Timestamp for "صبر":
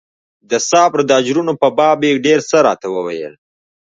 0.69-0.99